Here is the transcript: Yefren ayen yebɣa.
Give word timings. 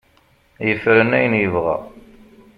Yefren 0.67 1.11
ayen 1.17 1.33
yebɣa. 1.41 1.77